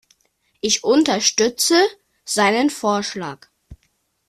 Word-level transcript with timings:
Ich 0.61 0.83
unterstütze 0.83 1.75
seinen 2.25 2.71
Vorschlag. 2.71 3.49